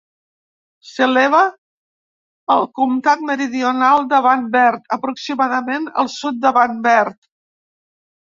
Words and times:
S'eleva 0.91 1.41
al 2.55 2.65
comtat 2.79 3.21
meridional 3.31 4.07
de 4.15 4.23
Van 4.29 4.49
Wert, 4.57 4.89
aproximadament 4.99 5.87
al 6.05 6.11
sud 6.17 6.41
de 6.49 6.55
Van 6.59 6.81
Wert. 6.89 7.19